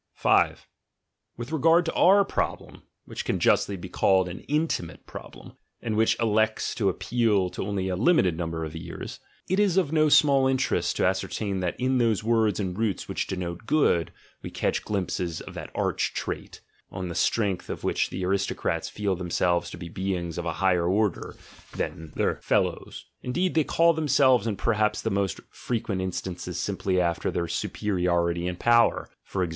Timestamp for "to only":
7.51-7.87